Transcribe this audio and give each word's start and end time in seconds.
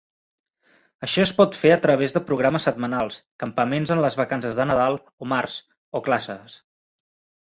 Això 1.07 1.25
es 1.25 1.33
pot 1.41 1.57
fer 1.63 1.71
a 1.73 1.77
través 1.83 2.15
de 2.15 2.23
programes 2.31 2.65
setmanals, 2.69 3.19
campaments 3.45 3.95
en 3.97 4.03
les 4.07 4.19
vacances 4.23 4.57
de 4.61 4.67
Nadal 4.71 4.99
o 5.27 5.31
març, 5.35 5.59
o 6.01 6.03
classes. 6.09 6.57